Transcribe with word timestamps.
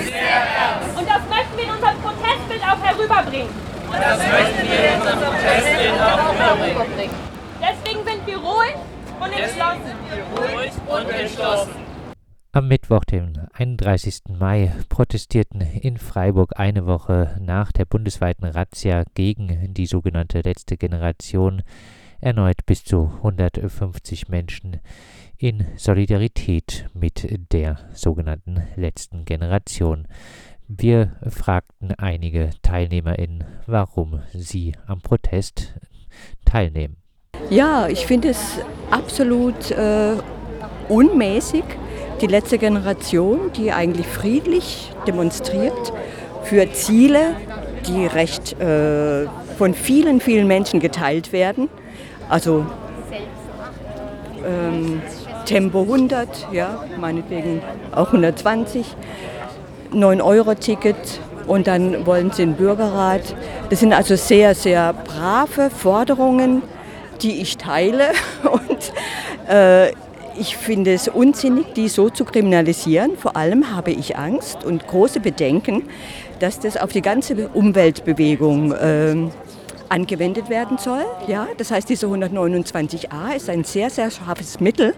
Und 0.00 1.08
das 1.08 1.22
möchten 1.28 1.56
wir 1.56 1.64
in 1.64 1.70
unserem 1.70 1.96
Protestbild 2.00 2.62
auch 2.62 2.82
herüberbringen. 2.82 3.48
Und 3.86 4.00
das 4.00 4.18
möchten 4.18 4.68
wir 4.68 4.88
in 4.88 5.00
unserem 5.00 5.18
Protestbild 5.18 6.00
auch 6.00 6.34
herüberbringen. 6.34 7.16
Deswegen 7.60 8.04
sind 8.04 8.26
wir 8.26 8.36
ruhig 8.38 8.74
und 9.20 9.32
entschlossen. 9.32 9.92
Ruhig 10.36 10.72
und 10.86 11.10
entschlossen. 11.10 11.70
Am 12.52 12.66
Mittwoch, 12.66 13.04
den 13.04 13.46
31. 13.52 14.22
Mai, 14.28 14.72
protestierten 14.88 15.60
in 15.60 15.98
Freiburg 15.98 16.58
eine 16.58 16.84
Woche 16.84 17.36
nach 17.40 17.70
der 17.70 17.84
bundesweiten 17.84 18.44
Razzia 18.44 19.04
gegen 19.14 19.72
die 19.72 19.86
sogenannte 19.86 20.40
letzte 20.40 20.76
Generation 20.76 21.62
erneut 22.20 22.66
bis 22.66 22.84
zu 22.84 23.10
150 23.18 24.28
Menschen 24.28 24.80
in 25.38 25.64
Solidarität 25.76 26.86
mit 26.92 27.26
der 27.52 27.78
sogenannten 27.94 28.62
letzten 28.76 29.24
Generation. 29.24 30.06
Wir 30.68 31.16
fragten 31.28 31.92
einige 31.94 32.50
TeilnehmerInnen, 32.62 33.44
warum 33.66 34.20
sie 34.34 34.74
am 34.86 35.00
Protest 35.00 35.74
teilnehmen. 36.44 36.96
Ja, 37.48 37.88
ich 37.88 38.06
finde 38.06 38.28
es 38.28 38.60
absolut 38.90 39.70
äh, 39.70 40.16
unmäßig, 40.88 41.64
die 42.20 42.26
letzte 42.26 42.58
Generation, 42.58 43.50
die 43.56 43.72
eigentlich 43.72 44.06
friedlich 44.06 44.92
demonstriert 45.06 45.92
für 46.42 46.70
Ziele, 46.72 47.34
die 47.88 48.04
recht 48.06 48.60
äh, 48.60 49.26
von 49.56 49.72
vielen, 49.72 50.20
vielen 50.20 50.46
Menschen 50.46 50.80
geteilt 50.80 51.32
werden. 51.32 51.70
Also 52.30 52.64
ähm, 54.46 55.02
Tempo 55.44 55.82
100, 55.82 56.48
ja, 56.52 56.84
meinetwegen 56.98 57.60
auch 57.92 58.06
120, 58.06 58.86
9-Euro-Ticket 59.92 61.20
und 61.48 61.66
dann 61.66 62.06
wollen 62.06 62.30
sie 62.30 62.42
einen 62.42 62.54
Bürgerrat. 62.54 63.34
Das 63.68 63.80
sind 63.80 63.92
also 63.92 64.14
sehr, 64.14 64.54
sehr 64.54 64.92
brave 64.92 65.70
Forderungen, 65.70 66.62
die 67.20 67.40
ich 67.40 67.56
teile 67.56 68.10
und 68.44 68.92
äh, 69.52 69.90
ich 70.38 70.56
finde 70.56 70.94
es 70.94 71.08
unsinnig, 71.08 71.74
die 71.74 71.88
so 71.88 72.08
zu 72.08 72.24
kriminalisieren. 72.24 73.16
Vor 73.18 73.36
allem 73.36 73.76
habe 73.76 73.90
ich 73.90 74.16
Angst 74.16 74.64
und 74.64 74.86
große 74.86 75.18
Bedenken, 75.18 75.82
dass 76.38 76.60
das 76.60 76.76
auf 76.76 76.92
die 76.92 77.02
ganze 77.02 77.48
Umweltbewegung 77.48 78.72
äh, 78.72 79.16
angewendet 79.90 80.48
werden 80.48 80.78
soll. 80.78 81.04
Ja, 81.26 81.48
das 81.58 81.70
heißt, 81.70 81.88
diese 81.88 82.06
129a 82.06 83.34
ist 83.36 83.50
ein 83.50 83.64
sehr, 83.64 83.90
sehr 83.90 84.10
scharfes 84.10 84.60
Mittel, 84.60 84.94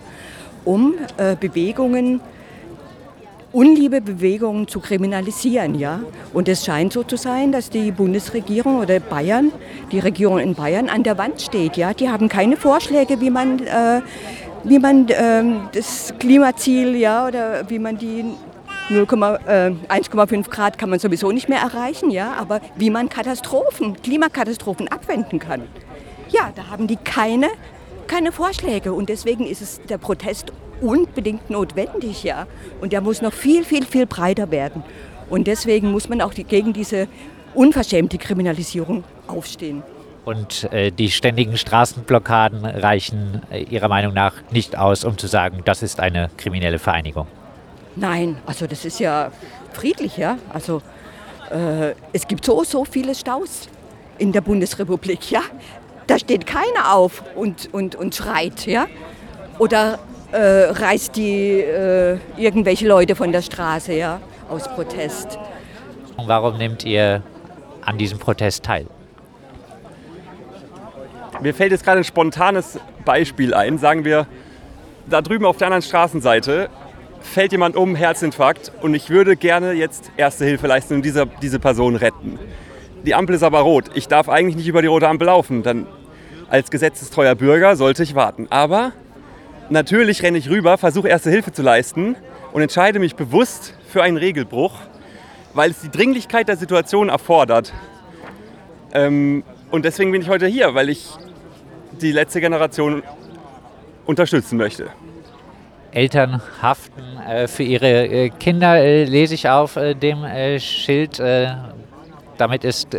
um 0.65 0.95
äh, 1.17 1.35
Bewegungen, 1.35 2.21
Unliebebewegungen 3.53 4.67
zu 4.69 4.81
kriminalisieren. 4.81 5.75
Ja? 5.79 6.01
Und 6.33 6.49
es 6.49 6.65
scheint 6.65 6.93
so 6.93 7.03
zu 7.03 7.17
sein, 7.17 7.53
dass 7.53 7.69
die 7.71 7.91
Bundesregierung 7.91 8.81
oder 8.81 9.01
Bayern, 9.01 9.53
die 9.91 9.99
Regierung 9.99 10.39
in 10.39 10.55
Bayern 10.55 10.89
an 10.89 11.03
der 11.03 11.19
Wand 11.19 11.41
steht. 11.41 11.77
Ja? 11.77 11.93
Die 11.93 12.09
haben 12.09 12.29
keine 12.29 12.57
Vorschläge, 12.57 13.21
wie 13.21 13.31
man, 13.31 13.61
äh, 13.61 14.01
wie 14.65 14.79
man 14.79 15.09
äh, 15.09 15.43
das 15.73 16.15
Klimaziel 16.19 16.97
ja, 16.97 17.27
oder 17.27 17.69
wie 17.69 17.79
man 17.79 17.99
die 17.99 18.25
1,5 18.91 20.51
Grad 20.51 20.79
kann 20.79 20.91
man 20.91 20.99
sowieso 20.99 21.31
nicht 21.33 21.49
mehr 21.49 21.61
erreichen, 21.61 22.11
ja, 22.11 22.35
aber 22.35 22.61
wie 22.77 22.91
man 22.91 23.09
Katastrophen, 23.09 24.01
Klimakatastrophen 24.03 24.89
abwenden 24.89 25.39
kann. 25.39 25.63
Ja, 26.29 26.53
da 26.55 26.69
haben 26.69 26.87
die 26.87 26.97
keine, 26.97 27.49
keine 28.07 28.33
Vorschläge 28.33 28.93
und 28.93 29.09
deswegen 29.09 29.47
ist 29.47 29.63
es 29.63 29.81
der 29.89 29.99
Protest 29.99 30.53
unbedingt 30.81 31.49
notwendig, 31.49 32.25
ja. 32.25 32.47
Und 32.81 32.93
der 32.93 33.01
muss 33.01 33.23
noch 33.23 33.33
viel, 33.33 33.65
viel, 33.65 33.85
viel 33.85 34.07
breiter 34.07 34.51
werden. 34.51 34.83
Und 35.31 35.47
deswegen 35.47 35.93
muss 35.93 36.09
man 36.09 36.21
auch 36.21 36.35
die, 36.35 36.45
gegen 36.45 36.73
diese 36.73 37.09
unverschämte 37.55 38.19
Kriminalisierung 38.19 39.05
aufstehen. 39.29 39.83
Und 40.25 40.73
äh, 40.73 40.91
die 40.93 41.11
ständigen 41.11 41.57
Straßenblockaden 41.57 42.65
reichen 42.65 43.43
äh, 43.51 43.63
Ihrer 43.65 43.89
Meinung 43.89 44.15
nach 44.15 44.35
nicht 44.51 44.79
aus, 44.79 45.05
um 45.05 45.19
zu 45.19 45.27
sagen, 45.27 45.63
das 45.65 45.83
ist 45.83 46.01
eine 46.01 46.31
kriminelle 46.37 46.79
Vereinigung. 46.79 47.27
Nein, 47.97 48.39
also 48.47 48.67
das 48.67 48.85
ist 48.85 49.01
ja 49.01 49.31
friedlich, 49.73 50.17
ja. 50.17 50.39
Also 50.53 50.83
äh, 51.51 51.95
es 52.13 52.27
gibt 52.27 52.45
so, 52.45 52.65
so 52.65 52.85
viele 52.85 53.15
Staus 53.15 53.69
in 54.19 54.33
der 54.33 54.41
Bundesrepublik, 54.41 55.31
ja. 55.31 55.43
Da 56.07 56.19
steht 56.19 56.47
keiner 56.47 56.95
auf 56.95 57.23
und, 57.35 57.73
und, 57.73 57.95
und 57.95 58.15
schreit, 58.15 58.67
ja. 58.67 58.87
Oder 59.59 59.99
äh, 60.33 60.71
reißt 60.71 61.17
die 61.17 61.61
äh, 61.61 62.19
irgendwelche 62.37 62.89
Leute 62.89 63.15
von 63.15 63.33
der 63.33 63.43
Straße, 63.43 63.93
ja, 63.93 64.21
aus 64.49 64.69
Protest. 64.69 65.39
Und 66.17 66.29
warum 66.29 66.57
nehmt 66.57 66.85
ihr 66.85 67.23
an 67.85 67.99
diesem 67.99 68.19
Protest 68.19 68.65
teil? 68.65 68.87
Mir 71.41 71.55
fällt 71.55 71.73
jetzt 71.73 71.85
gerade 71.85 71.99
ein 71.99 72.05
spontanes 72.05 72.79
Beispiel 73.05 73.53
ein. 73.53 73.79
Sagen 73.79 74.05
wir, 74.05 74.27
da 75.09 75.21
drüben 75.21 75.45
auf 75.45 75.57
der 75.57 75.67
anderen 75.69 75.83
Straßenseite 75.83 76.71
fällt 77.23 77.53
jemand 77.53 77.77
um, 77.77 77.95
Herzinfarkt 77.95 78.73
und 78.81 78.95
ich 78.95 79.11
würde 79.11 79.37
gerne 79.37 79.73
jetzt 79.73 80.11
Erste 80.17 80.45
Hilfe 80.45 80.67
leisten 80.67 80.95
und 80.95 81.03
diese, 81.03 81.27
diese 81.41 81.59
Person 81.59 81.97
retten. 81.97 82.39
Die 83.05 83.15
Ampel 83.15 83.35
ist 83.35 83.43
aber 83.43 83.61
rot. 83.61 83.87
Ich 83.95 84.09
darf 84.09 84.29
eigentlich 84.29 84.57
nicht 84.57 84.69
über 84.69 84.83
die 84.83 84.89
rote 84.89 85.09
Ampel 85.09 85.27
laufen. 85.27 85.63
Dann 85.63 85.87
als 86.49 86.71
gesetzestreuer 86.71 87.35
Bürger 87.35 87.77
sollte 87.77 88.03
ich 88.03 88.15
warten. 88.15 88.47
Aber 88.51 88.93
natürlich 89.71 90.23
renne 90.23 90.39
ich 90.39 90.51
rüber, 90.51 90.79
versuche 90.79 91.09
Erste 91.09 91.31
Hilfe 91.31 91.53
zu 91.53 91.63
leisten 91.63 92.17
und 92.53 92.63
entscheide 92.63 92.99
mich 92.99 93.17
bewusst 93.17 93.75
für 93.89 94.03
einen 94.03 94.17
Regelbruch, 94.17 94.75
weil 95.55 95.71
es 95.71 95.81
die 95.81 95.91
Dringlichkeit 95.91 96.49
der 96.49 96.57
Situation 96.57 97.09
erfordert. 97.09 97.73
Ähm, 98.93 99.43
und 99.71 99.85
deswegen 99.85 100.13
bin 100.13 100.23
ich 100.23 100.29
heute 100.29 100.47
hier, 100.47 100.75
weil 100.75 100.91
ich 100.91 101.09
die 102.01 102.13
letzte 102.13 102.41
Generation 102.41 103.03
unterstützen 104.05 104.59
möchte. 104.59 104.91
Eltern 105.93 106.41
haften 106.61 107.03
äh, 107.29 107.47
für 107.47 107.63
ihre 107.63 108.07
äh, 108.07 108.31
Kinder, 108.31 108.77
äh, 108.77 109.05
lese 109.05 109.35
ich 109.35 109.49
auf 109.49 109.75
dem 109.75 110.27
Schild. 110.59 111.23
Damit 112.39 112.65
ist 112.65 112.97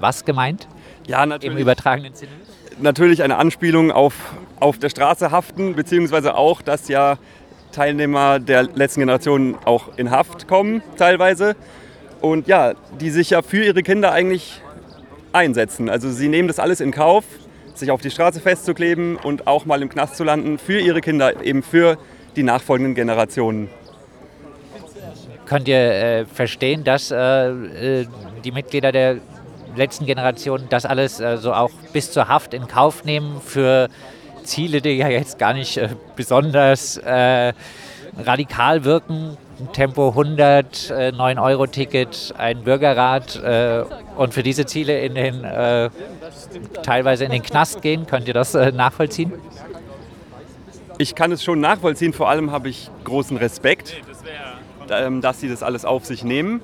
was 0.00 0.24
gemeint? 0.24 0.68
Ja, 1.06 1.26
natürlich. 1.26 1.54
Im 1.54 1.60
übertragenen 1.60 2.14
Sinne? 2.14 2.30
Natürlich 2.78 3.22
eine 3.22 3.36
Anspielung 3.36 3.90
auf, 3.90 4.14
auf 4.60 4.78
der 4.78 4.88
Straße 4.88 5.30
haften, 5.30 5.74
beziehungsweise 5.74 6.36
auch, 6.36 6.62
dass 6.62 6.88
ja 6.88 7.18
Teilnehmer 7.72 8.38
der 8.38 8.62
letzten 8.62 9.00
Generation 9.00 9.56
auch 9.64 9.96
in 9.98 10.10
Haft 10.10 10.48
kommen, 10.48 10.82
teilweise. 10.96 11.56
Und 12.20 12.48
ja, 12.48 12.74
die 13.00 13.10
sich 13.10 13.30
ja 13.30 13.42
für 13.42 13.64
ihre 13.64 13.82
Kinder 13.82 14.12
eigentlich 14.12 14.62
einsetzen. 15.32 15.90
Also 15.90 16.10
sie 16.10 16.28
nehmen 16.28 16.48
das 16.48 16.58
alles 16.58 16.80
in 16.80 16.92
Kauf, 16.92 17.24
sich 17.74 17.90
auf 17.90 18.00
die 18.00 18.10
Straße 18.10 18.40
festzukleben 18.40 19.16
und 19.16 19.46
auch 19.46 19.66
mal 19.66 19.82
im 19.82 19.88
Knast 19.88 20.16
zu 20.16 20.24
landen 20.24 20.58
für 20.58 20.78
ihre 20.78 21.00
Kinder, 21.02 21.44
eben 21.44 21.62
für 21.62 21.98
die 22.36 22.42
nachfolgenden 22.42 22.94
Generationen. 22.94 23.68
Könnt 25.46 25.68
ihr 25.68 25.78
äh, 25.78 26.24
verstehen, 26.26 26.82
dass 26.82 27.10
äh, 27.10 27.16
äh, 27.50 28.06
die 28.44 28.50
Mitglieder 28.50 28.90
der 28.90 29.18
letzten 29.76 30.04
Generation 30.04 30.62
das 30.70 30.84
alles 30.84 31.20
äh, 31.20 31.36
so 31.36 31.52
auch 31.52 31.70
bis 31.92 32.10
zur 32.10 32.28
Haft 32.28 32.52
in 32.52 32.66
Kauf 32.66 33.04
nehmen 33.04 33.40
für 33.40 33.88
Ziele, 34.42 34.80
die 34.80 34.90
ja 34.90 35.08
jetzt 35.08 35.38
gar 35.38 35.54
nicht 35.54 35.76
äh, 35.76 35.90
besonders 36.16 36.96
äh, 36.96 37.52
radikal 38.18 38.84
wirken? 38.84 39.36
Tempo 39.72 40.10
100, 40.10 40.92
9-Euro-Ticket, 41.16 42.34
ein 42.36 42.62
Bürgerrat 42.62 43.40
und 44.18 44.34
für 44.34 44.42
diese 44.42 44.66
Ziele 44.66 45.00
in 45.00 45.14
den, 45.14 45.46
teilweise 46.82 47.24
in 47.24 47.30
den 47.30 47.42
Knast 47.42 47.80
gehen. 47.80 48.06
Könnt 48.06 48.28
ihr 48.28 48.34
das 48.34 48.52
nachvollziehen? 48.52 49.32
Ich 50.98 51.14
kann 51.14 51.30
es 51.30 51.44
schon 51.44 51.60
nachvollziehen, 51.60 52.14
vor 52.14 52.30
allem 52.30 52.52
habe 52.52 52.70
ich 52.70 52.90
großen 53.04 53.36
Respekt, 53.36 53.96
ähm, 54.90 55.20
dass 55.20 55.40
sie 55.40 55.48
das 55.48 55.62
alles 55.62 55.84
auf 55.84 56.06
sich 56.06 56.24
nehmen. 56.24 56.62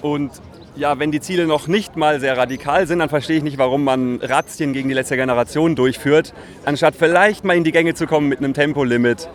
Und 0.00 0.30
ja, 0.76 1.00
wenn 1.00 1.10
die 1.10 1.20
Ziele 1.20 1.48
noch 1.48 1.66
nicht 1.66 1.96
mal 1.96 2.20
sehr 2.20 2.38
radikal 2.38 2.86
sind, 2.86 3.00
dann 3.00 3.08
verstehe 3.08 3.38
ich 3.38 3.42
nicht, 3.42 3.58
warum 3.58 3.82
man 3.82 4.20
Razzien 4.22 4.72
gegen 4.72 4.88
die 4.88 4.94
letzte 4.94 5.16
Generation 5.16 5.74
durchführt, 5.74 6.34
anstatt 6.64 6.94
vielleicht 6.94 7.44
mal 7.44 7.56
in 7.56 7.64
die 7.64 7.72
Gänge 7.72 7.94
zu 7.94 8.06
kommen 8.06 8.28
mit 8.28 8.38
einem 8.38 8.54
Tempolimit, 8.54 9.28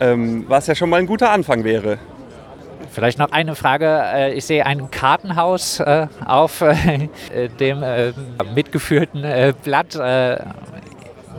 ähm, 0.00 0.46
was 0.48 0.66
ja 0.66 0.74
schon 0.74 0.88
mal 0.88 1.00
ein 1.00 1.06
guter 1.06 1.30
Anfang 1.30 1.62
wäre. 1.62 1.98
Vielleicht 2.90 3.18
noch 3.18 3.32
eine 3.32 3.54
Frage. 3.54 3.86
Äh, 3.86 4.34
ich 4.34 4.46
sehe 4.46 4.64
ein 4.64 4.90
Kartenhaus 4.90 5.80
äh, 5.80 6.06
auf 6.24 6.62
äh, 6.62 7.08
dem 7.60 7.84
mitgeführten 8.54 9.54
Blatt. 9.62 9.98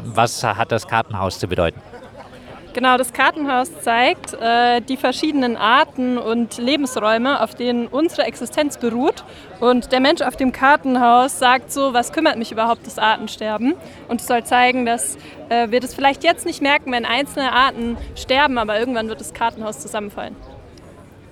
Was 0.06 0.44
hat 0.44 0.72
das 0.72 0.88
Kartenhaus 0.88 1.40
zu 1.40 1.48
bedeuten? 1.48 1.82
Genau, 2.74 2.98
das 2.98 3.14
Kartenhaus 3.14 3.70
zeigt 3.82 4.34
äh, 4.34 4.82
die 4.82 4.98
verschiedenen 4.98 5.58
Arten 5.58 6.18
und 6.18 6.58
Lebensräume, 6.58 7.40
auf 7.40 7.54
denen 7.54 7.86
unsere 7.86 8.24
Existenz 8.24 8.78
beruht. 8.78 9.24
Und 9.60 9.92
der 9.92 10.00
Mensch 10.00 10.22
auf 10.22 10.36
dem 10.36 10.52
Kartenhaus 10.52 11.38
sagt 11.38 11.72
so, 11.72 11.94
was 11.94 12.12
kümmert 12.12 12.40
mich 12.40 12.52
überhaupt 12.52 12.88
das 12.88 12.98
Artensterben? 12.98 13.76
Und 14.08 14.22
es 14.22 14.28
soll 14.28 14.44
zeigen, 14.44 14.88
dass 14.88 15.18
äh, 15.50 15.70
wir 15.70 15.82
das 15.82 15.94
vielleicht 15.94 16.24
jetzt 16.24 16.48
nicht 16.48 16.64
merken, 16.64 16.92
wenn 16.92 17.06
einzelne 17.06 17.52
Arten 17.52 17.96
sterben, 18.16 18.58
aber 18.58 18.80
irgendwann 18.80 19.08
wird 19.08 19.20
das 19.20 19.36
Kartenhaus 19.36 19.80
zusammenfallen. 19.80 20.36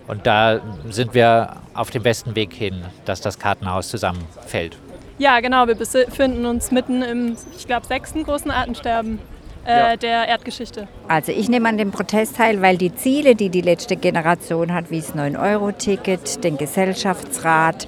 Und 0.07 0.27
da 0.27 0.61
sind 0.89 1.15
wir 1.15 1.55
auf 1.73 1.89
dem 1.89 2.03
besten 2.03 2.35
Weg 2.35 2.53
hin, 2.53 2.83
dass 3.05 3.19
das 3.19 3.39
Kartenhaus 3.39 3.89
zusammenfällt. 3.89 4.77
Ja, 5.17 5.39
genau. 5.39 5.65
Wir 5.67 5.75
befinden 5.75 6.45
uns 6.45 6.71
mitten 6.71 7.01
im, 7.01 7.35
ich 7.57 7.65
glaube, 7.65 7.87
sechsten 7.87 8.23
großen 8.23 8.51
Artensterben 8.51 9.19
äh, 9.65 9.97
der 9.97 10.27
Erdgeschichte. 10.27 10.87
Also 11.07 11.31
ich 11.31 11.49
nehme 11.49 11.69
an 11.69 11.77
dem 11.77 11.91
Protest 11.91 12.37
teil, 12.37 12.61
weil 12.61 12.77
die 12.77 12.93
Ziele, 12.95 13.35
die 13.35 13.49
die 13.49 13.61
letzte 13.61 13.95
Generation 13.95 14.73
hat, 14.73 14.89
wie 14.91 14.99
das 14.99 15.15
9-Euro-Ticket, 15.15 16.43
den 16.43 16.57
Gesellschaftsrat 16.57 17.87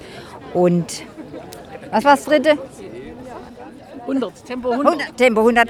und 0.53 1.03
was 1.91 2.03
war 2.03 2.15
das 2.15 2.25
dritte? 2.25 2.57
100, 4.01 4.45
Tempo 4.45 4.71
100. 4.71 4.93
100, 4.93 5.17
Tempo 5.17 5.41
100. 5.41 5.69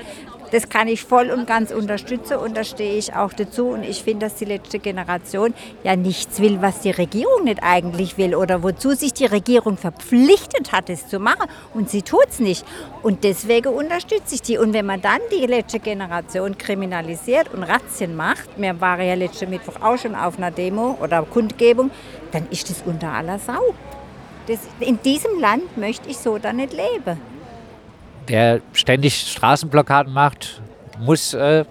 Das 0.53 0.69
kann 0.69 0.87
ich 0.87 1.03
voll 1.03 1.31
und 1.31 1.47
ganz 1.47 1.71
unterstützen 1.71 2.37
und 2.37 2.55
da 2.55 2.63
stehe 2.63 2.95
ich 2.95 3.15
auch 3.15 3.33
dazu. 3.33 3.69
Und 3.69 3.81
ich 3.81 4.03
finde, 4.03 4.27
dass 4.27 4.35
die 4.35 4.45
letzte 4.45 4.77
Generation 4.77 5.51
ja 5.83 5.95
nichts 5.95 6.39
will, 6.39 6.61
was 6.61 6.81
die 6.81 6.91
Regierung 6.91 7.45
nicht 7.45 7.63
eigentlich 7.63 8.19
will 8.19 8.35
oder 8.35 8.61
wozu 8.61 8.91
sich 8.91 9.13
die 9.13 9.25
Regierung 9.25 9.77
verpflichtet 9.77 10.71
hat, 10.71 10.91
es 10.91 11.07
zu 11.07 11.17
machen. 11.17 11.49
Und 11.73 11.89
sie 11.89 12.03
tut 12.03 12.27
es 12.29 12.39
nicht. 12.39 12.67
Und 13.01 13.23
deswegen 13.23 13.73
unterstütze 13.73 14.35
ich 14.35 14.43
die. 14.43 14.59
Und 14.59 14.73
wenn 14.73 14.85
man 14.85 15.01
dann 15.01 15.21
die 15.31 15.47
letzte 15.47 15.79
Generation 15.79 16.55
kriminalisiert 16.55 17.51
und 17.51 17.63
Razzien 17.63 18.15
macht, 18.15 18.47
wir 18.55 18.79
waren 18.79 19.07
ja 19.07 19.15
letzten 19.15 19.49
Mittwoch 19.49 19.81
auch 19.81 19.97
schon 19.97 20.13
auf 20.13 20.37
einer 20.37 20.51
Demo 20.51 20.99
oder 21.01 21.23
Kundgebung, 21.23 21.89
dann 22.31 22.47
ist 22.51 22.69
das 22.69 22.83
unter 22.85 23.11
aller 23.11 23.39
Sau. 23.39 23.73
Das, 24.45 24.59
in 24.79 25.01
diesem 25.01 25.39
Land 25.39 25.77
möchte 25.77 26.11
ich 26.11 26.19
so 26.19 26.37
da 26.37 26.53
nicht 26.53 26.73
leben. 26.73 27.32
Wer 28.27 28.61
ständig 28.73 29.15
Straßenblockaden 29.31 30.13
macht, 30.13 30.61
muss 30.99 31.33
äh, 31.33 31.65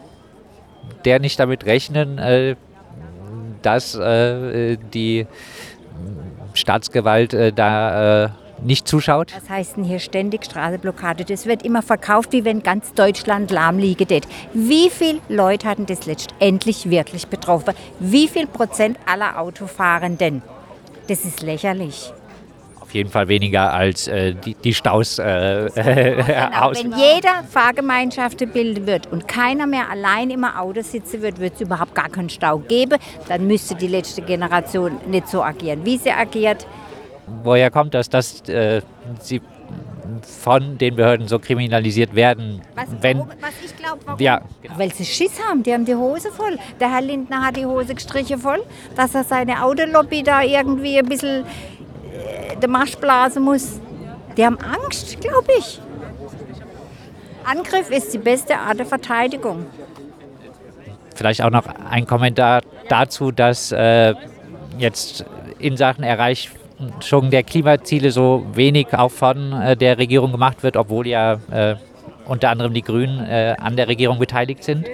der 1.05 1.19
nicht 1.19 1.39
damit 1.39 1.65
rechnen, 1.65 2.19
äh, 2.19 2.57
dass 3.63 3.95
äh, 3.95 4.77
die 4.93 5.27
Staatsgewalt 6.55 7.33
äh, 7.35 7.53
da 7.53 8.25
äh, 8.25 8.29
nicht 8.63 8.87
zuschaut? 8.87 9.35
Was 9.35 9.49
heißt 9.49 9.77
denn 9.77 9.85
hier 9.85 9.99
ständig 9.99 10.45
Straßenblockade? 10.45 11.25
Das 11.25 11.47
wird 11.47 11.65
immer 11.65 11.83
verkauft, 11.83 12.33
wie 12.33 12.45
wenn 12.45 12.63
ganz 12.63 12.93
Deutschland 12.95 13.51
lahm 13.51 13.79
liege. 13.79 14.07
det. 14.07 14.27
Wie 14.53 14.91
viele 14.91 15.21
Leute 15.29 15.69
hatten 15.69 15.87
das 15.87 16.07
letztendlich 16.07 16.89
wirklich 16.89 17.27
betroffen? 17.27 17.75
Wie 17.99 18.29
viel 18.29 18.47
Prozent 18.47 18.99
aller 19.07 19.39
Autofahrenden? 19.39 20.43
Das 21.09 21.25
ist 21.25 21.43
lächerlich. 21.43 22.13
Auf 22.93 22.97
jeden 22.97 23.09
Fall 23.09 23.29
weniger 23.29 23.73
als 23.73 24.07
äh, 24.07 24.35
die, 24.35 24.53
die 24.53 24.75
Staus 24.75 25.19
äh, 25.19 25.23
aus. 26.61 26.85
Wenn 26.85 26.93
jeder 26.93 27.43
Fahrgemeinschaften 27.49 28.51
bilden 28.51 28.87
wird 28.87 29.11
und 29.11 29.27
keiner 29.27 29.67
mehr 29.67 29.89
allein 29.89 30.29
im 30.29 30.45
Auto 30.45 30.83
sitzen 30.83 31.23
wird, 31.23 31.41
wird 31.41 31.55
es 31.55 31.63
überhaupt 31.63 31.95
gar 31.95 32.11
keinen 32.11 32.29
Stau 32.29 32.59
geben. 32.59 32.99
Dann 33.29 33.47
müsste 33.47 33.77
die 33.77 33.87
letzte 33.87 34.21
Generation 34.21 35.01
nicht 35.07 35.27
so 35.29 35.43
agieren, 35.43 35.87
wie 35.87 35.97
sie 35.97 36.11
agiert. 36.11 36.67
Woher 37.43 37.71
kommt 37.71 37.95
das, 37.95 38.11
dass 38.11 38.47
äh, 38.51 38.83
sie 39.21 39.41
von 40.23 40.77
den 40.77 40.97
Behörden 40.97 41.29
so 41.29 41.39
kriminalisiert 41.39 42.15
werden? 42.15 42.61
Was, 42.75 42.89
wenn, 43.01 43.21
was 43.21 43.55
ich 43.65 43.75
glaube, 43.77 44.01
warum? 44.05 44.21
ja, 44.21 44.43
genau. 44.61 44.79
Weil 44.79 44.93
sie 44.93 45.07
Schiss 45.07 45.41
haben, 45.49 45.63
die 45.63 45.73
haben 45.73 45.87
die 45.87 45.95
Hose 45.95 46.31
voll. 46.31 46.59
Der 46.79 46.93
Herr 46.93 47.01
Lindner 47.01 47.47
hat 47.47 47.57
die 47.57 47.65
Hose 47.65 47.95
gestrichen 47.95 48.39
voll, 48.39 48.63
dass 48.97 49.15
er 49.15 49.25
seine 49.25 49.63
Autolobby 49.65 50.23
da 50.23 50.43
irgendwie 50.43 50.99
ein 50.99 51.07
bisschen 51.07 51.45
den 52.61 52.71
Marsch 52.71 52.97
blasen 52.97 53.43
muss. 53.43 53.81
Die 54.37 54.45
haben 54.45 54.59
Angst, 54.59 55.21
glaube 55.21 55.53
ich. 55.59 55.81
Angriff 57.45 57.91
ist 57.91 58.15
die 58.15 58.19
beste 58.19 58.57
Art 58.57 58.79
der 58.79 58.87
Verteidigung. 58.87 59.67
Vielleicht 61.15 61.43
auch 61.43 61.51
noch 61.51 61.65
ein 61.91 62.07
Kommentar 62.07 62.63
dazu, 62.89 63.31
dass 63.31 63.73
äh, 63.73 64.15
jetzt 64.79 65.25
in 65.59 65.77
Sachen 65.77 66.05
Erreichung 66.05 67.31
der 67.31 67.43
Klimaziele 67.43 68.11
so 68.11 68.47
wenig 68.55 68.93
auch 68.93 69.11
von 69.11 69.53
äh, 69.53 69.77
der 69.77 69.99
Regierung 69.99 70.33
gemacht 70.33 70.63
wird, 70.63 70.77
obwohl 70.77 71.07
ja 71.07 71.39
äh, 71.51 71.77
unter 72.27 72.51
anderem 72.51 72.73
die 72.73 72.83
Grünen 72.83 73.25
äh, 73.25 73.55
an 73.59 73.77
der 73.77 73.89
Regierung 73.89 74.19
beteiligt 74.19 74.65
sind. 74.65 74.87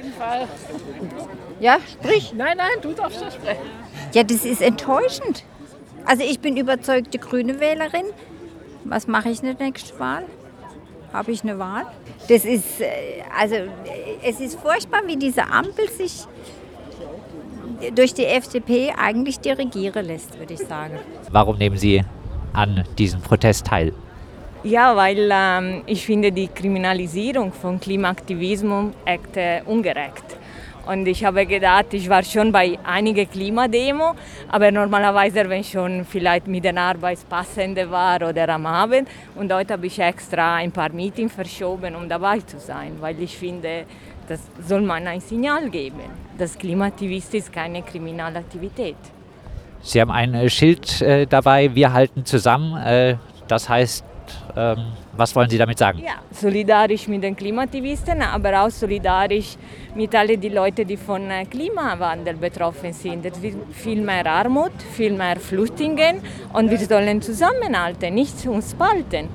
Ja, 1.61 1.79
sprich. 1.93 2.33
Nein, 2.35 2.57
nein, 2.57 2.81
du 2.83 2.93
darfst 2.93 3.21
ja 3.21 3.31
sprechen. 3.31 3.63
Ja, 4.13 4.23
das 4.23 4.45
ist 4.45 4.63
enttäuschend. 4.63 5.45
Also 6.09 6.25
ich 6.25 6.41
bin 6.41 6.57
überzeugte 6.57 7.19
grüne 7.19 7.61
Wählerin. 7.61 8.07
Was 8.85 9.07
mache 9.07 9.29
ich 9.29 9.43
in 9.43 9.55
der 9.55 9.67
nächsten 9.67 9.99
Wahl? 9.99 10.25
Habe 11.13 11.33
ich 11.33 11.43
eine 11.43 11.59
Wahl? 11.59 11.85
Das 12.31 12.47
ist, 12.47 12.81
äh, 12.81 13.23
also 13.39 13.57
äh, 13.57 13.67
es 14.25 14.41
ist 14.41 14.59
furchtbar, 14.59 15.03
wie 15.07 15.17
diese 15.17 15.43
Ampel 15.43 15.87
sich 15.91 16.25
durch 17.95 18.15
die 18.15 18.25
FDP 18.25 18.95
eigentlich 18.97 19.39
dirigieren 19.41 20.07
lässt, 20.07 20.39
würde 20.39 20.55
ich 20.55 20.61
sagen. 20.61 20.99
Warum 21.31 21.59
nehmen 21.59 21.77
Sie 21.77 22.03
an 22.55 22.85
diesem 22.97 23.21
Protest 23.21 23.67
teil? 23.67 23.93
Ja, 24.65 24.97
weil 24.97 25.29
ähm, 25.31 25.83
ich 25.85 26.07
finde 26.07 26.33
die 26.33 26.49
Kriminalisierung 26.49 27.53
von 27.53 27.79
Klimaaktivismus 27.79 28.95
echt 29.05 29.37
äh, 29.37 29.61
ungerecht. 29.67 30.38
Und 30.89 31.07
ich 31.07 31.23
habe 31.23 31.45
gedacht, 31.45 31.93
ich 31.93 32.09
war 32.09 32.23
schon 32.23 32.51
bei 32.51 32.79
einigen 32.83 33.31
Klimademo, 33.31 34.15
aber 34.49 34.71
normalerweise, 34.71 35.47
wenn 35.47 35.63
schon 35.63 36.07
vielleicht 36.07 36.47
mit 36.47 36.65
den 36.65 36.79
Arbeitspassende 36.79 37.91
war 37.91 38.17
oder 38.27 38.49
am 38.49 38.65
Abend. 38.65 39.07
Und 39.35 39.53
heute 39.53 39.75
habe 39.75 39.87
ich 39.87 39.99
extra 39.99 40.57
ein 40.57 40.73
paar 40.73 40.91
Meetings 40.91 41.35
verschoben, 41.35 41.95
um 41.95 42.09
dabei 42.09 42.41
zu 42.41 42.59
sein, 42.59 42.97
weil 43.01 43.21
ich 43.21 43.37
finde, 43.37 43.85
das 44.29 44.41
soll 44.67 44.81
man 44.81 45.07
ein 45.07 45.21
Signal 45.21 45.69
geben. 45.69 46.01
Das 46.39 46.57
Klimaaktivist 46.57 47.35
ist 47.35 47.53
keine 47.53 47.83
Kriminalaktivität. 47.83 48.97
Sie 49.83 50.01
haben 50.01 50.11
ein 50.11 50.33
äh, 50.33 50.49
Schild 50.49 51.03
äh, 51.03 51.27
dabei, 51.27 51.75
wir 51.75 51.93
halten 51.93 52.25
zusammen. 52.25 52.77
Äh, 52.83 53.17
das 53.47 53.69
heißt, 53.69 54.05
ähm, 54.57 54.79
was 55.17 55.35
wollen 55.35 55.49
Sie 55.51 55.59
damit 55.59 55.79
sagen? 55.79 55.99
Ja, 55.99 56.15
solidarisch 56.31 57.09
mit 57.09 57.23
den 57.23 57.35
Klimaaktivisten, 57.37 58.23
aber 58.23 58.63
auch 58.63 58.71
solidarisch 58.71 59.57
mit 59.95 60.15
allen 60.15 60.41
die 60.41 60.49
Leuten, 60.49 60.87
die 60.87 60.97
von 60.97 61.31
äh, 61.31 61.45
Klimawandel 61.45 62.35
betroffen 62.37 62.93
sind. 62.93 63.25
Es 63.27 63.41
wird 63.43 63.57
viel 63.73 64.01
mehr 64.01 64.27
Armut, 64.27 64.73
viel 64.93 65.13
mehr 65.13 65.37
Flüchtlinge 65.41 66.21
und 66.53 66.71
wir 66.71 66.79
sollen 66.79 67.21
zusammenhalten, 67.23 68.15
nicht 68.15 68.47
uns 68.47 68.71
spalten. 68.71 69.29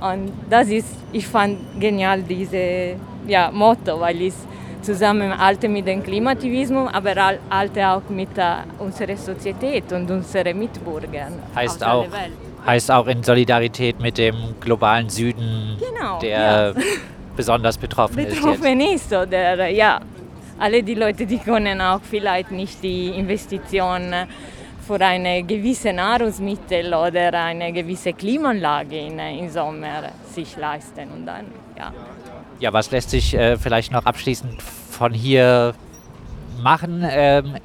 Und 0.00 0.32
das 0.48 0.68
ist, 0.68 0.94
ich 1.12 1.26
fand 1.26 1.58
genial 1.80 2.22
diese 2.22 2.94
ja, 3.26 3.50
Motto, 3.50 3.98
weil 4.00 4.22
es 4.22 4.36
zusammenhalten 4.80 5.72
mit 5.72 5.86
dem 5.88 6.02
Klimaaktivismus, 6.02 6.88
aber 6.92 7.16
al- 7.16 7.40
halte 7.50 7.86
auch 7.88 8.08
mit 8.08 8.38
äh, 8.38 8.44
unserer 8.78 9.16
Sozietät 9.16 9.92
und 9.92 10.08
unseren 10.10 10.56
Mitbürgern 10.58 11.34
Heißt 11.54 11.84
auch. 11.84 12.06
Heißt 12.68 12.90
auch 12.90 13.06
in 13.06 13.22
Solidarität 13.22 13.98
mit 13.98 14.18
dem 14.18 14.36
globalen 14.60 15.08
Süden, 15.08 15.78
Genau, 15.80 16.18
der 16.20 16.74
besonders 17.36 17.78
betroffen, 17.78 18.18
ist. 18.18 18.36
Betroffen 18.36 18.80
ist. 18.80 19.12
Oder 19.12 19.68
ja, 19.68 20.00
alle 20.58 20.82
die 20.82 20.94
Leute, 20.94 21.26
die 21.26 21.38
können 21.38 21.80
auch 21.80 22.00
vielleicht 22.02 22.50
nicht 22.50 22.82
die 22.82 23.08
Investition 23.08 24.12
für 24.86 25.00
eine 25.00 25.42
gewisse 25.42 25.92
Nahrungsmittel 25.92 26.92
oder 26.94 27.32
eine 27.32 27.72
gewisse 27.72 28.12
Klimaanlage 28.12 28.98
in, 28.98 29.18
im 29.18 29.48
Sommer 29.48 30.10
sich 30.34 30.56
leisten. 30.56 31.10
Und 31.10 31.26
dann, 31.26 31.46
ja. 31.76 31.92
Ja, 32.60 32.72
was 32.72 32.90
lässt 32.90 33.10
sich 33.10 33.34
äh, 33.34 33.56
vielleicht 33.56 33.92
noch 33.92 34.04
abschließend 34.04 34.60
von 34.62 35.14
hier 35.14 35.74
machen? 36.62 37.06
Ähm, 37.08 37.56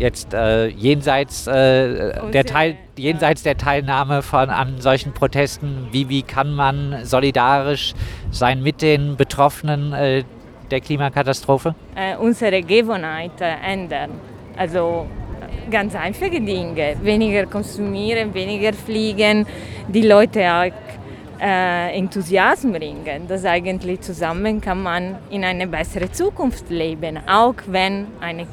jetzt 0.00 0.34
äh, 0.34 0.66
jenseits, 0.68 1.46
äh, 1.46 2.30
der 2.32 2.44
Teil, 2.44 2.76
jenseits 2.96 3.42
der 3.42 3.56
Teilnahme 3.56 4.22
von, 4.22 4.50
an 4.50 4.80
solchen 4.80 5.12
Protesten, 5.12 5.88
wie, 5.92 6.08
wie 6.08 6.22
kann 6.22 6.54
man 6.54 7.04
solidarisch 7.04 7.94
sein 8.30 8.62
mit 8.62 8.82
den 8.82 9.16
Betroffenen 9.16 9.92
äh, 9.92 10.24
der 10.70 10.80
Klimakatastrophe? 10.80 11.74
äh, 12.00 12.16
unsere 12.16 12.62
Gewohnheit 12.62 13.40
äh, 13.40 13.72
ändern. 13.72 14.10
Also 14.56 15.06
äh, 15.40 15.70
ganz 15.70 15.94
einfache 15.94 16.40
Dinge. 16.40 16.96
Weniger 17.02 17.46
konsumieren, 17.46 18.32
weniger 18.34 18.72
fliegen, 18.72 19.46
die 19.88 20.02
Leute 20.02 20.40
auch 20.50 20.72
äh, 21.42 21.96
Enthusiasmus 21.98 22.78
bringen. 22.78 23.26
Das 23.28 23.44
eigentlich 23.44 24.00
zusammen 24.00 24.60
kann 24.60 24.82
man 24.82 25.16
in 25.30 25.44
eine 25.44 25.66
bessere 25.66 26.10
Zukunft 26.10 26.70
leben, 26.70 27.18
auch 27.26 27.54
wenn 27.66 28.06
ein 28.20 28.48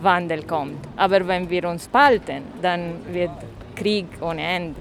Klimawandel 0.00 0.42
kommt. 0.44 0.86
Aber 0.96 1.26
wenn 1.26 1.50
wir 1.50 1.68
uns 1.68 1.84
spalten, 1.84 2.42
dann 2.62 2.94
wird 3.12 3.30
Krieg 3.76 4.06
ohne 4.20 4.42
Ende. 4.42 4.80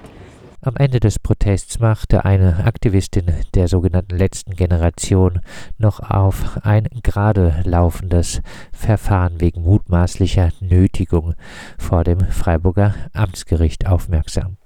Am 0.62 0.76
Ende 0.76 1.00
des 1.00 1.20
Protests 1.20 1.80
machte 1.80 2.26
eine 2.26 2.66
Aktivistin 2.66 3.28
der 3.56 3.70
sogenannten 3.70 4.18
letzten 4.18 4.56
Generation 4.56 5.40
noch 5.78 6.02
auf 6.02 6.60
ein 6.64 6.90
gerade 7.02 7.62
laufendes 7.64 8.42
Verfahren 8.74 9.40
wegen 9.40 9.62
mutmaßlicher 9.62 10.50
Nötigung 10.60 11.34
vor 11.78 12.04
dem 12.04 12.20
Freiburger 12.20 12.94
Amtsgericht 13.14 13.88
aufmerksam. 13.88 14.58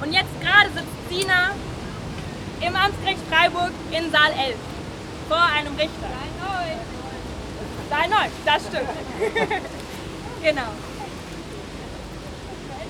Und 0.00 0.12
jetzt 0.12 0.40
gerade 0.40 0.70
sitzt 0.74 1.20
Sina 1.20 1.50
im 2.66 2.74
Amtsgericht 2.74 3.20
Freiburg 3.28 3.72
in 3.90 4.10
Saal 4.10 4.32
11 4.32 4.56
vor 5.28 5.42
einem 5.42 5.74
Richter. 5.74 6.08
Saal 7.90 8.08
9. 8.08 8.08
Saal 8.08 8.08
9, 8.08 8.30
das 8.46 8.62
stimmt. 8.68 9.81
Genau. 10.42 10.72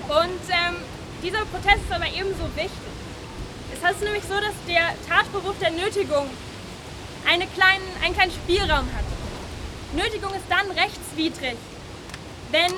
Und 0.09 0.43
ähm, 0.51 0.77
dieser 1.23 1.45
Protest 1.47 1.85
ist 1.85 1.93
aber 1.93 2.07
ebenso 2.07 2.45
wichtig. 2.57 2.71
Es 3.73 3.91
ist 3.91 4.03
nämlich 4.03 4.25
so, 4.25 4.35
dass 4.35 4.55
der 4.67 4.95
Tatberuf 5.09 5.59
der 5.59 5.71
Nötigung 5.71 6.29
eine 7.29 7.47
kleinen, 7.47 7.85
einen 8.05 8.15
kleinen 8.15 8.33
Spielraum 8.33 8.87
hat. 8.95 9.05
Nötigung 9.95 10.33
ist 10.35 10.45
dann 10.49 10.71
rechtswidrig, 10.71 11.57
wenn 12.51 12.73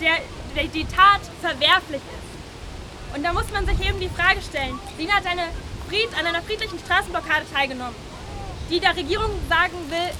der, 0.00 0.16
der, 0.54 0.64
die 0.68 0.84
Tat 0.84 1.20
verwerflich 1.40 2.02
ist. 2.02 3.16
Und 3.16 3.22
da 3.22 3.32
muss 3.32 3.50
man 3.52 3.66
sich 3.66 3.80
eben 3.86 4.00
die 4.00 4.08
Frage 4.08 4.40
stellen, 4.42 4.78
Sina 4.96 5.14
hat 5.14 5.26
eine 5.26 5.44
Fried, 5.88 6.08
an 6.18 6.26
einer 6.26 6.42
friedlichen 6.42 6.78
Straßenblockade 6.78 7.46
teilgenommen, 7.52 7.94
die 8.70 8.80
der 8.80 8.96
Regierung 8.96 9.30
sagen 9.48 9.76
will, 9.88 10.10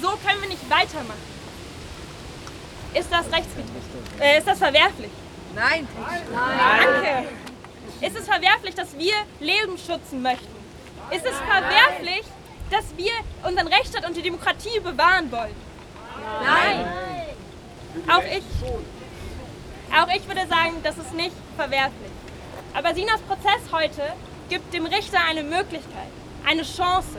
so 0.00 0.08
können 0.24 0.40
wir 0.40 0.48
nicht 0.48 0.68
weitermachen. 0.70 1.41
Ist 2.94 3.10
das 3.10 3.26
rechtswidrig? 3.32 3.82
Äh, 4.20 4.38
ist 4.38 4.46
das 4.46 4.58
verwerflich? 4.58 5.10
Nein. 5.54 5.88
Danke. 6.32 7.28
Ist 8.00 8.16
es 8.18 8.26
verwerflich, 8.26 8.74
dass 8.74 8.96
wir 8.98 9.14
Leben 9.40 9.78
schützen 9.78 10.22
möchten? 10.22 10.56
Ist 11.10 11.24
es 11.24 11.36
verwerflich, 11.36 12.24
dass 12.70 12.84
wir 12.96 13.12
unseren 13.48 13.68
Rechtsstaat 13.68 14.06
und 14.06 14.16
die 14.16 14.22
Demokratie 14.22 14.80
bewahren 14.80 15.30
wollen? 15.30 15.54
Nein. 16.44 16.86
Auch 18.10 18.24
ich. 18.24 18.44
Auch 19.94 20.08
ich 20.14 20.26
würde 20.26 20.46
sagen, 20.48 20.76
das 20.82 20.96
ist 20.96 21.12
nicht 21.14 21.36
verwerflich. 21.56 22.10
Aber 22.74 22.94
Sinas 22.94 23.20
Prozess 23.22 23.60
heute 23.72 24.02
gibt 24.48 24.72
dem 24.72 24.86
Richter 24.86 25.18
eine 25.28 25.42
Möglichkeit, 25.42 26.08
eine 26.46 26.62
Chance. 26.62 27.18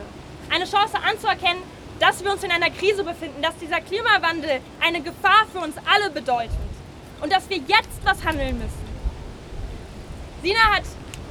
Eine 0.50 0.66
Chance 0.66 0.98
anzuerkennen, 1.08 1.62
dass 2.00 2.22
wir 2.22 2.32
uns 2.32 2.42
in 2.42 2.50
einer 2.50 2.70
Krise 2.70 3.04
befinden, 3.04 3.40
dass 3.42 3.56
dieser 3.56 3.80
Klimawandel 3.80 4.60
eine 4.80 5.00
Gefahr 5.00 5.46
für 5.52 5.60
uns 5.60 5.76
alle 5.86 6.10
bedeutet 6.10 6.50
und 7.20 7.32
dass 7.32 7.48
wir 7.48 7.58
jetzt 7.58 8.04
was 8.04 8.24
handeln 8.24 8.58
müssen. 8.58 8.84
Sina 10.42 10.60
hat 10.74 10.84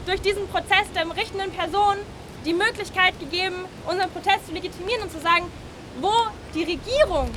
durch 0.06 0.22
diesen 0.22 0.48
Prozess 0.48 0.92
der 0.96 1.10
richtenden 1.16 1.52
Person 1.52 1.98
die 2.46 2.54
Möglichkeit 2.54 3.20
gegeben, 3.20 3.56
unseren 3.86 4.10
Protest 4.10 4.48
zu 4.48 4.54
legitimieren 4.54 5.04
und 5.04 5.12
zu 5.12 5.20
sagen, 5.20 5.46
wo 6.02 6.12
die 6.54 6.64
Regierung 6.64 7.30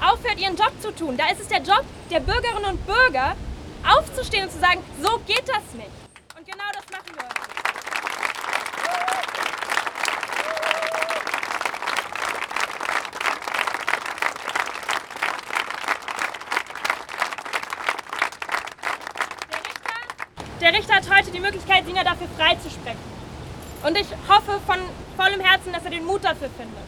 aufhört, 0.00 0.38
ihren 0.38 0.56
Job 0.56 0.72
zu 0.80 0.94
tun. 0.94 1.16
Da 1.16 1.30
ist 1.30 1.40
es 1.40 1.48
der 1.48 1.62
Job 1.62 1.84
der 2.10 2.20
Bürgerinnen 2.20 2.70
und 2.70 2.86
Bürger, 2.86 3.34
aufzustehen 3.84 4.44
und 4.44 4.52
zu 4.52 4.60
sagen, 4.60 4.82
so 5.02 5.18
geht 5.26 5.48
das 5.48 5.74
nicht. 5.74 5.90
Und 6.36 6.46
genau 6.46 6.68
das 6.72 6.84
machen 6.90 7.16
wir. 7.16 7.52
Der 20.62 20.72
Richter 20.72 20.94
hat 20.94 21.10
heute 21.10 21.32
die 21.32 21.40
Möglichkeit, 21.40 21.84
Sina 21.86 22.04
dafür 22.04 22.28
freizusprechen. 22.38 23.00
Und 23.84 23.98
ich 23.98 24.06
hoffe 24.28 24.60
von 24.64 24.76
vollem 25.16 25.40
Herzen, 25.40 25.72
dass 25.72 25.84
er 25.84 25.90
den 25.90 26.04
Mut 26.04 26.22
dafür 26.22 26.48
findet. 26.56 26.78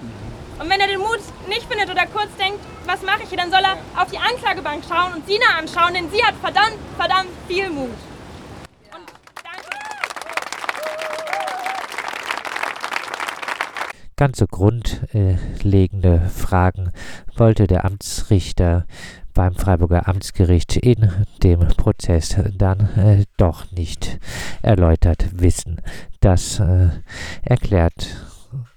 Und 0.60 0.70
wenn 0.70 0.78
er 0.78 0.86
den 0.86 1.00
Mut 1.00 1.18
nicht 1.48 1.66
findet 1.66 1.90
oder 1.90 2.06
kurz 2.06 2.28
denkt, 2.38 2.60
was 2.86 3.02
mache 3.02 3.24
ich 3.24 3.30
hier, 3.30 3.38
dann 3.38 3.50
soll 3.50 3.62
er 3.64 3.76
auf 4.00 4.08
die 4.12 4.18
Anklagebank 4.18 4.84
schauen 4.88 5.14
und 5.14 5.26
Sina 5.26 5.58
anschauen, 5.58 5.92
denn 5.92 6.08
sie 6.08 6.22
hat 6.24 6.36
verdammt, 6.36 6.78
verdammt 6.96 7.30
viel 7.48 7.68
Mut. 7.68 7.90
Und 8.94 9.12
danke. 9.42 9.68
Ganz 14.14 14.38
so 14.38 14.46
grundlegende 14.46 16.30
Fragen 16.32 16.92
wollte 17.36 17.66
der 17.66 17.84
Amtsrichter 17.84 18.86
beim 19.34 19.54
Freiburger 19.54 20.08
Amtsgericht 20.08 20.76
in 20.76 21.10
dem 21.42 21.60
Prozess 21.60 22.36
dann 22.56 22.88
äh, 22.96 23.24
doch 23.36 23.70
nicht 23.72 24.18
erläutert 24.62 25.26
wissen. 25.32 25.80
Das 26.20 26.60
äh, 26.60 26.88
erklärt 27.42 28.16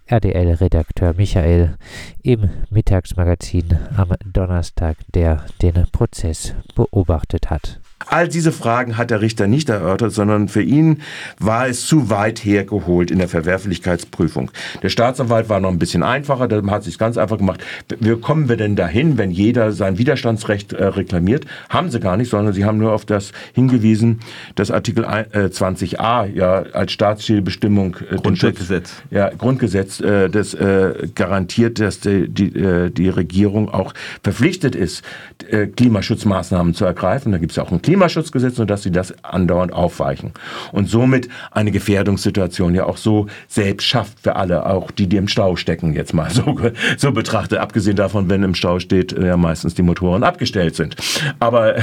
RDL-Redakteur 0.07 1.13
Michael 1.15 1.77
im 2.23 2.49
Mittagsmagazin 2.69 3.77
am 3.95 4.13
Donnerstag, 4.25 4.97
der 5.13 5.45
den 5.61 5.85
Prozess 5.91 6.53
beobachtet 6.75 7.49
hat. 7.49 7.79
All 8.09 8.27
diese 8.27 8.51
Fragen 8.51 8.97
hat 8.97 9.11
der 9.11 9.21
Richter 9.21 9.47
nicht 9.47 9.69
erörtert, 9.69 10.13
sondern 10.13 10.47
für 10.47 10.61
ihn 10.61 11.01
war 11.39 11.67
es 11.67 11.85
zu 11.85 12.09
weit 12.09 12.39
hergeholt 12.39 13.11
in 13.11 13.19
der 13.19 13.27
Verwerflichkeitsprüfung. 13.27 14.51
Der 14.81 14.89
Staatsanwalt 14.89 15.49
war 15.49 15.59
noch 15.59 15.69
ein 15.69 15.79
bisschen 15.79 16.03
einfacher, 16.03 16.47
der 16.47 16.63
hat 16.67 16.83
sich 16.83 16.97
ganz 16.97 17.17
einfach 17.17 17.37
gemacht. 17.37 17.63
Wie 17.99 18.15
kommen 18.19 18.49
wir 18.49 18.57
denn 18.57 18.75
dahin, 18.75 19.17
wenn 19.17 19.31
jeder 19.31 19.71
sein 19.71 19.97
Widerstandsrecht 19.97 20.73
äh, 20.73 20.85
reklamiert? 20.85 21.45
Haben 21.69 21.91
sie 21.91 21.99
gar 21.99 22.17
nicht, 22.17 22.29
sondern 22.29 22.53
sie 22.53 22.65
haben 22.65 22.77
nur 22.77 22.93
auf 22.93 23.05
das 23.05 23.31
hingewiesen, 23.53 24.19
dass 24.55 24.71
Artikel 24.71 25.03
äh, 25.03 25.47
20a 25.47 26.25
ja 26.33 26.63
als 26.73 26.91
Staatszielbestimmung 26.93 27.97
äh, 28.09 28.15
Grundgesetz. 28.15 28.93
Ja, 29.11 29.29
Grundgesetz, 29.29 29.99
äh, 29.99 30.29
das 30.29 30.53
äh, 30.53 31.09
garantiert, 31.13 31.79
dass 31.79 31.99
die, 31.99 32.29
die, 32.29 32.55
äh, 32.57 32.89
die 32.89 33.09
Regierung 33.09 33.69
auch 33.69 33.93
verpflichtet 34.23 34.75
ist, 34.75 35.03
äh, 35.49 35.67
Klimaschutzmaßnahmen 35.67 36.73
zu 36.73 36.85
ergreifen. 36.85 37.31
Da 37.31 37.37
gibt 37.37 37.51
es 37.51 37.57
ja 37.57 37.63
auch 37.63 37.71
ein 37.71 37.81
Klimaschutzgesetz, 37.97 38.55
sodass 38.55 38.83
sie 38.83 38.91
das 38.91 39.13
andauernd 39.23 39.73
aufweichen. 39.73 40.31
Und 40.71 40.87
somit 40.87 41.29
eine 41.51 41.71
Gefährdungssituation 41.71 42.75
ja 42.75 42.85
auch 42.85 42.97
so 42.97 43.25
selbst 43.47 43.85
schafft 43.85 44.19
für 44.19 44.35
alle, 44.35 44.67
auch 44.67 44.91
die, 44.91 45.07
die 45.07 45.17
im 45.17 45.27
Stau 45.27 45.55
stecken, 45.55 45.93
jetzt 45.93 46.13
mal 46.13 46.29
so, 46.29 46.57
so 46.97 47.11
betrachtet. 47.11 47.57
Abgesehen 47.57 47.95
davon, 47.95 48.29
wenn 48.29 48.43
im 48.43 48.53
Stau 48.53 48.79
steht, 48.79 49.13
ja 49.13 49.35
meistens 49.35 49.73
die 49.73 49.81
Motoren 49.81 50.23
abgestellt 50.23 50.75
sind. 50.75 50.95
Aber 51.39 51.75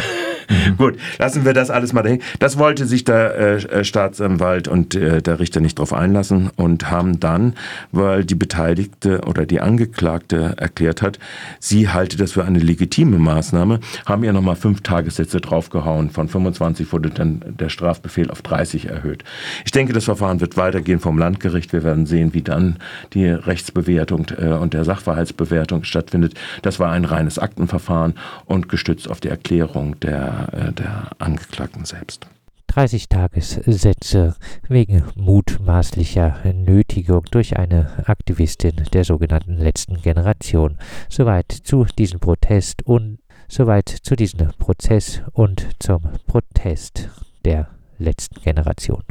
gut, 0.79 0.97
lassen 1.19 1.45
wir 1.45 1.53
das 1.53 1.71
alles 1.71 1.93
mal 1.93 2.03
dahin. 2.03 2.21
Das 2.39 2.59
wollte 2.59 2.87
sich 2.87 3.05
der 3.05 3.37
äh, 3.37 3.85
Staatsanwalt 3.85 4.69
und 4.69 4.95
äh, 4.95 5.23
der 5.23 5.39
Richter 5.39 5.61
nicht 5.61 5.79
drauf 5.79 5.93
einlassen 5.93 6.51
und 6.57 6.91
haben 6.91 7.21
dann, 7.21 7.55
weil 7.93 8.25
die 8.25 8.35
Beteiligte 8.35 9.23
oder 9.27 9.47
die 9.47 9.61
Angeklagte 9.61 10.55
erklärt 10.57 11.03
hat, 11.03 11.19
sie 11.61 11.89
halte 11.89 12.17
das 12.17 12.33
für 12.33 12.45
eine 12.45 12.59
legitime 12.59 13.19
Maßnahme, 13.19 13.81
haben 14.07 14.25
ihr 14.25 14.33
nochmal 14.33 14.57
fünf 14.57 14.83
Tagessätze 14.83 15.41
draufgehauen. 15.41 16.11
Von 16.11 16.29
25 16.29 16.93
wurde 16.93 17.11
dann 17.11 17.43
der 17.47 17.69
Strafbefehl 17.69 18.31
auf 18.31 18.43
30 18.43 18.87
erhöht. 18.87 19.25
Ich 19.65 19.73
denke, 19.73 19.93
das 19.93 20.05
Verfahren 20.05 20.41
wird 20.41 20.57
weitergehen 20.57 21.01
vom 21.01 21.19
Landgericht. 21.19 21.73
Wir 21.73 21.83
werden 21.83 22.07
sehen, 22.07 22.35
wie 22.35 22.43
dann 22.43 22.77
die 23.13 23.27
Rechtsbewertung 23.27 24.27
äh, 24.39 24.49
und 24.49 24.75
der 24.75 24.85
Sachverhaltsbewertung 24.85 25.85
stattfindet. 25.85 26.35
Das 26.63 26.79
war 26.79 26.91
ein 26.91 27.05
reines 27.05 27.39
Aktenverfahren 27.39 28.15
und 28.47 28.69
gestützt 28.69 29.11
auf 29.11 29.21
die 29.21 29.29
Erklärung 29.29 29.99
der, 30.01 30.34
äh, 30.53 30.73
der 30.73 31.11
Angeklagten 31.19 31.85
selbst. 31.85 32.27
30 32.75 33.09
Tagessätze 33.09 34.35
wegen 34.69 35.05
mutmaßlicher 35.15 36.41
Nötigung 36.53 37.23
durch 37.31 37.57
eine 37.57 38.09
Aktivistin 38.09 38.83
der 38.93 39.05
sogenannten 39.05 39.59
letzten 39.59 40.03
Generation. 40.03 40.79
Soweit 41.09 41.53
zu 41.53 41.85
diesem 41.85 42.19
Protest 42.19 42.83
und 42.85 43.19
soweit 43.47 43.89
zu 43.89 44.17
diesem 44.17 44.49
Prozess 44.59 45.23
und 45.33 45.69
zum 45.79 46.03
Protest 46.27 47.11
der 47.45 47.69
letzten 47.99 48.41
Generation. 48.43 49.05